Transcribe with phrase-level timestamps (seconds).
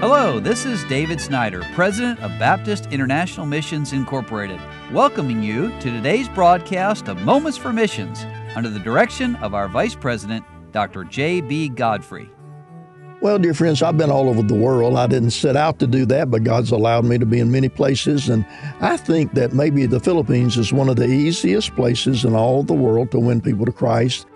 [0.00, 4.58] Hello, this is David Snyder, President of Baptist International Missions Incorporated,
[4.94, 8.24] welcoming you to today's broadcast of Moments for Missions
[8.56, 10.42] under the direction of our Vice President,
[10.72, 11.04] Dr.
[11.04, 11.68] J.B.
[11.68, 12.30] Godfrey.
[13.20, 14.96] Well, dear friends, I've been all over the world.
[14.96, 17.68] I didn't set out to do that, but God's allowed me to be in many
[17.68, 18.30] places.
[18.30, 18.46] And
[18.80, 22.72] I think that maybe the Philippines is one of the easiest places in all the
[22.72, 24.26] world to win people to Christ.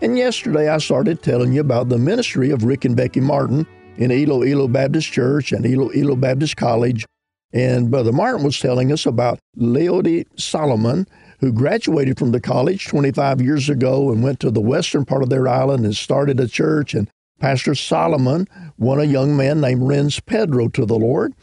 [0.00, 3.66] And yesterday I started telling you about the ministry of Rick and Becky Martin
[3.96, 7.06] in Iloilo Baptist Church and Iloilo Baptist College.
[7.52, 11.06] And Brother Martin was telling us about Leody Solomon,
[11.40, 15.30] who graduated from the college 25 years ago and went to the western part of
[15.30, 16.94] their island and started a church.
[16.94, 17.08] And
[17.40, 18.46] Pastor Solomon
[18.78, 21.34] won a young man named Renz Pedro to the Lord.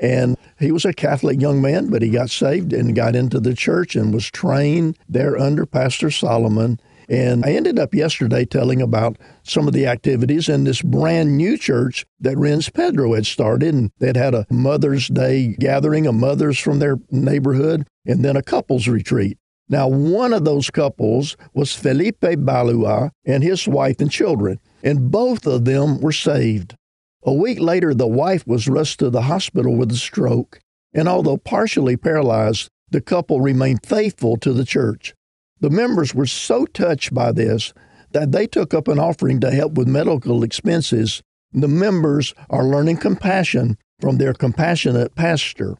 [0.00, 3.54] And he was a Catholic young man, but he got saved and got into the
[3.54, 6.80] church and was trained there under Pastor Solomon.
[7.08, 11.58] And I ended up yesterday telling about some of the activities in this brand new
[11.58, 13.74] church that Renz Pedro had started.
[13.74, 18.42] And they'd had a Mother's Day gathering of mothers from their neighborhood and then a
[18.42, 19.38] couples retreat.
[19.68, 25.46] Now, one of those couples was Felipe Balua and his wife and children, and both
[25.46, 26.76] of them were saved.
[27.22, 30.60] A week later, the wife was rushed to the hospital with a stroke,
[30.92, 35.14] and although partially paralyzed, the couple remained faithful to the church.
[35.60, 37.72] The members were so touched by this
[38.12, 41.22] that they took up an offering to help with medical expenses.
[41.52, 45.76] The members are learning compassion from their compassionate pastor.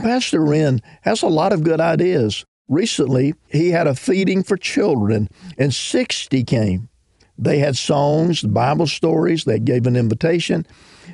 [0.00, 2.44] Pastor Renz has a lot of good ideas.
[2.68, 6.88] Recently, he had a feeding for children, and 60 came.
[7.36, 10.66] They had songs, Bible stories, they gave an invitation.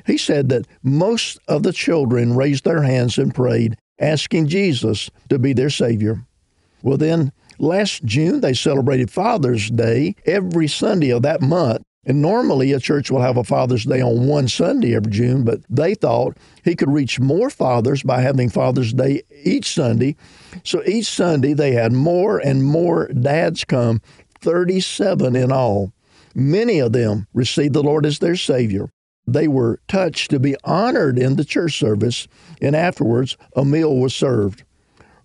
[0.05, 5.39] He said that most of the children raised their hands and prayed, asking Jesus to
[5.39, 6.25] be their Savior.
[6.81, 11.83] Well, then Last June, they celebrated Father's Day every Sunday of that month.
[12.05, 15.59] And normally a church will have a Father's Day on one Sunday every June, but
[15.69, 20.15] they thought he could reach more fathers by having Father's Day each Sunday.
[20.63, 24.01] So each Sunday they had more and more dads come,
[24.39, 25.91] 37 in all.
[26.33, 28.89] Many of them received the Lord as their Savior.
[29.27, 32.27] They were touched to be honored in the church service,
[32.61, 34.63] and afterwards a meal was served.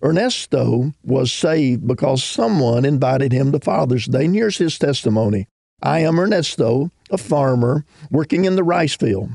[0.05, 4.25] Ernesto was saved because someone invited him to Father's Day.
[4.25, 5.47] And here's his testimony
[5.81, 9.31] I am Ernesto, a farmer working in the rice field.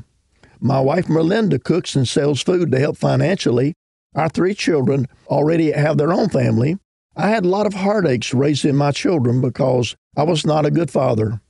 [0.61, 3.73] My wife Melinda cooks and sells food to help financially.
[4.15, 6.77] Our three children already have their own family.
[7.17, 10.89] I had a lot of heartaches raising my children because I was not a good
[10.89, 11.41] father.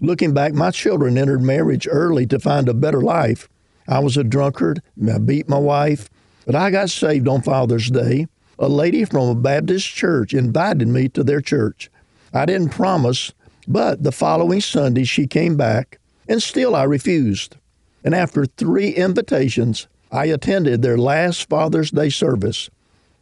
[0.00, 3.48] Looking back, my children entered marriage early to find a better life.
[3.86, 6.10] I was a drunkard, I beat my wife,
[6.44, 8.26] but I got saved on Father's Day
[8.58, 11.90] a lady from a Baptist church invited me to their church.
[12.32, 13.32] I didn't promise,
[13.66, 15.98] but the following Sunday she came back,
[16.28, 17.56] and still I refused.
[18.04, 22.70] And after three invitations, I attended their last Father's Day service.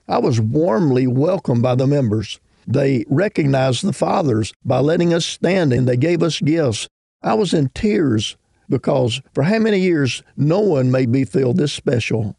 [0.09, 2.41] I was warmly welcomed by the members.
[2.67, 6.89] They recognized the fathers by letting us stand and they gave us gifts.
[7.23, 8.37] I was in tears
[8.69, 12.37] because for how many years no one made me feel this special.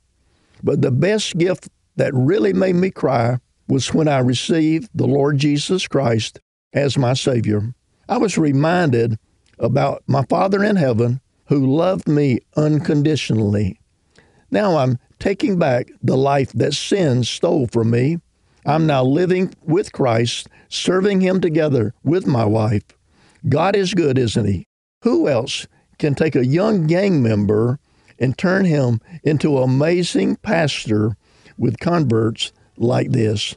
[0.61, 3.37] But the best gift that really made me cry
[3.67, 6.39] was when I received the Lord Jesus Christ
[6.73, 7.73] as my Savior.
[8.09, 9.17] I was reminded
[9.59, 13.79] about my Father in heaven who loved me unconditionally.
[14.51, 18.17] Now I'm taking back the life that sin stole from me.
[18.65, 22.83] I'm now living with Christ, serving Him together with my wife.
[23.47, 24.67] God is good, isn't He?
[25.03, 25.67] Who else
[25.99, 27.79] can take a young gang member
[28.19, 31.17] and turn him into an amazing pastor
[31.57, 33.55] with converts like this.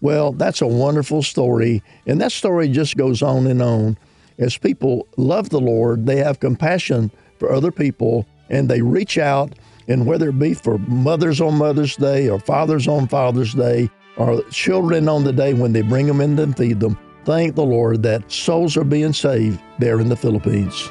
[0.00, 1.82] Well, that's a wonderful story.
[2.06, 3.98] And that story just goes on and on.
[4.38, 9.52] As people love the Lord, they have compassion for other people and they reach out.
[9.88, 14.42] And whether it be for mothers on Mother's Day or fathers on Father's Day or
[14.50, 18.02] children on the day when they bring them in and feed them, thank the Lord
[18.02, 20.90] that souls are being saved there in the Philippines.